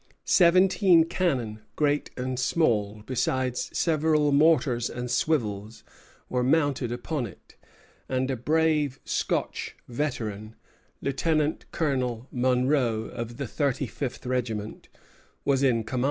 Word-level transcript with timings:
Seventeen 0.25 1.03
cannon, 1.03 1.59
great 1.75 2.09
and 2.17 2.39
small, 2.39 3.03
besides 3.05 3.69
several 3.77 4.31
mortars 4.31 4.89
and 4.89 5.11
swivels, 5.11 5.83
were 6.27 6.41
mounted 6.41 6.91
upon 6.91 7.27
it; 7.27 7.55
and 8.09 8.31
a 8.31 8.35
brave 8.35 8.99
Scotch 9.05 9.75
veteran, 9.87 10.55
Lieutenant 11.03 11.71
Colonel 11.71 12.25
Monro, 12.31 13.09
of 13.09 13.37
the 13.37 13.45
thirty 13.45 13.85
fifth 13.85 14.25
regiment, 14.25 14.89
was 15.45 15.61
in 15.61 15.83
command. 15.83 15.99